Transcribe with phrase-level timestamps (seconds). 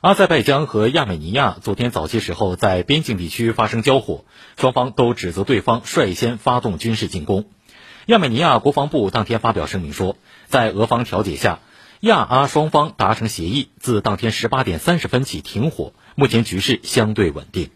[0.00, 4.24] 阿塞拜疆和亚美尼亚昨天早些时候在边境地区发生交火
[4.56, 7.50] 双方都指责对方率先发动军事进攻。
[8.06, 10.16] 亚美尼亚国防部当天发表声明说
[10.46, 11.58] 在俄方调解下
[12.00, 17.68] 亚阿双方达成协议自当天十八点三十分起停火目前局势相对稳定。